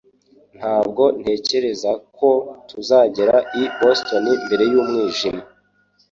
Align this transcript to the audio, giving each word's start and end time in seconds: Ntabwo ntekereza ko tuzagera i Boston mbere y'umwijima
Ntabwo 0.57 1.03
ntekereza 1.19 1.91
ko 2.17 2.29
tuzagera 2.69 3.35
i 3.61 3.63
Boston 3.79 4.25
mbere 4.45 4.63
y'umwijima 4.71 5.43